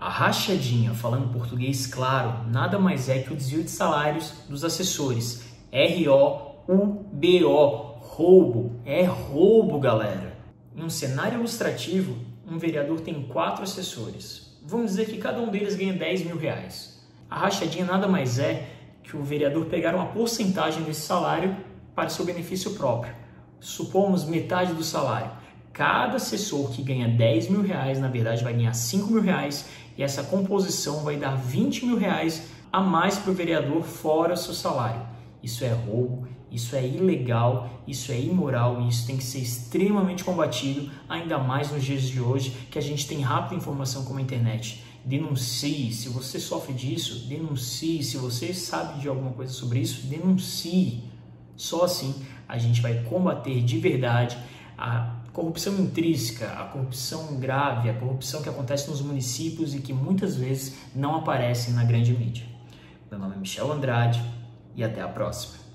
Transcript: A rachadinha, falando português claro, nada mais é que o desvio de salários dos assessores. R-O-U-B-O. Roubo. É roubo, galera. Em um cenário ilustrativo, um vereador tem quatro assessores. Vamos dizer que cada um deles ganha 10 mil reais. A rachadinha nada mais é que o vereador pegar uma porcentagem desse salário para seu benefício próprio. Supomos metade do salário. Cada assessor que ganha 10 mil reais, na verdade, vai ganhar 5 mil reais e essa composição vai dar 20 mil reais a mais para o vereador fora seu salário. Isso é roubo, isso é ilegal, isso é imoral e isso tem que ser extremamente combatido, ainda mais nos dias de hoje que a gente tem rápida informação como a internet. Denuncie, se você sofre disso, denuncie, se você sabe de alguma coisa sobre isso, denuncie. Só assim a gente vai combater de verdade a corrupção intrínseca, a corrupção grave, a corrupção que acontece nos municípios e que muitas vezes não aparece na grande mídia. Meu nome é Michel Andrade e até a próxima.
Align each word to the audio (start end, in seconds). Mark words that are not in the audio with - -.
A 0.00 0.08
rachadinha, 0.08 0.94
falando 0.94 1.30
português 1.30 1.86
claro, 1.86 2.48
nada 2.48 2.78
mais 2.78 3.10
é 3.10 3.18
que 3.18 3.34
o 3.34 3.36
desvio 3.36 3.62
de 3.62 3.70
salários 3.70 4.32
dos 4.48 4.64
assessores. 4.64 5.44
R-O-U-B-O. 5.70 7.50
Roubo. 7.98 8.80
É 8.86 9.04
roubo, 9.04 9.78
galera. 9.78 10.38
Em 10.74 10.82
um 10.82 10.88
cenário 10.88 11.36
ilustrativo, 11.36 12.16
um 12.48 12.56
vereador 12.56 13.02
tem 13.02 13.24
quatro 13.24 13.62
assessores. 13.62 14.58
Vamos 14.62 14.92
dizer 14.92 15.04
que 15.04 15.18
cada 15.18 15.38
um 15.38 15.50
deles 15.50 15.76
ganha 15.76 15.92
10 15.92 16.24
mil 16.24 16.38
reais. 16.38 17.06
A 17.28 17.40
rachadinha 17.40 17.84
nada 17.84 18.08
mais 18.08 18.38
é 18.38 18.70
que 19.02 19.18
o 19.18 19.22
vereador 19.22 19.66
pegar 19.66 19.94
uma 19.94 20.06
porcentagem 20.06 20.82
desse 20.82 21.02
salário 21.02 21.54
para 21.94 22.08
seu 22.08 22.24
benefício 22.24 22.70
próprio. 22.70 23.14
Supomos 23.60 24.24
metade 24.24 24.72
do 24.72 24.82
salário. 24.82 25.30
Cada 25.80 26.16
assessor 26.16 26.72
que 26.72 26.82
ganha 26.82 27.08
10 27.08 27.48
mil 27.48 27.62
reais, 27.62 27.98
na 27.98 28.06
verdade, 28.06 28.44
vai 28.44 28.52
ganhar 28.52 28.74
5 28.74 29.10
mil 29.10 29.22
reais 29.22 29.64
e 29.96 30.02
essa 30.02 30.22
composição 30.22 31.02
vai 31.02 31.16
dar 31.16 31.34
20 31.34 31.86
mil 31.86 31.96
reais 31.96 32.48
a 32.70 32.82
mais 32.82 33.16
para 33.16 33.30
o 33.30 33.34
vereador 33.34 33.82
fora 33.82 34.36
seu 34.36 34.52
salário. 34.52 35.00
Isso 35.42 35.64
é 35.64 35.72
roubo, 35.72 36.28
isso 36.52 36.76
é 36.76 36.86
ilegal, 36.86 37.80
isso 37.88 38.12
é 38.12 38.20
imoral 38.20 38.82
e 38.82 38.88
isso 38.90 39.06
tem 39.06 39.16
que 39.16 39.24
ser 39.24 39.38
extremamente 39.38 40.22
combatido, 40.22 40.90
ainda 41.08 41.38
mais 41.38 41.72
nos 41.72 41.82
dias 41.82 42.02
de 42.02 42.20
hoje 42.20 42.50
que 42.70 42.78
a 42.78 42.82
gente 42.82 43.08
tem 43.08 43.22
rápida 43.22 43.54
informação 43.54 44.04
como 44.04 44.18
a 44.18 44.22
internet. 44.22 44.84
Denuncie, 45.02 45.94
se 45.94 46.10
você 46.10 46.38
sofre 46.38 46.74
disso, 46.74 47.26
denuncie, 47.26 48.02
se 48.02 48.18
você 48.18 48.52
sabe 48.52 49.00
de 49.00 49.08
alguma 49.08 49.30
coisa 49.30 49.50
sobre 49.50 49.78
isso, 49.78 50.06
denuncie. 50.08 51.04
Só 51.56 51.84
assim 51.84 52.14
a 52.46 52.58
gente 52.58 52.82
vai 52.82 53.02
combater 53.04 53.62
de 53.62 53.78
verdade 53.78 54.36
a 54.80 55.20
corrupção 55.32 55.78
intrínseca, 55.78 56.50
a 56.52 56.64
corrupção 56.64 57.38
grave, 57.38 57.90
a 57.90 57.94
corrupção 57.94 58.42
que 58.42 58.48
acontece 58.48 58.88
nos 58.88 59.02
municípios 59.02 59.74
e 59.74 59.80
que 59.80 59.92
muitas 59.92 60.36
vezes 60.36 60.78
não 60.94 61.16
aparece 61.16 61.70
na 61.72 61.84
grande 61.84 62.12
mídia. 62.12 62.46
Meu 63.10 63.20
nome 63.20 63.34
é 63.34 63.38
Michel 63.38 63.70
Andrade 63.70 64.24
e 64.74 64.82
até 64.82 65.02
a 65.02 65.08
próxima. 65.08 65.69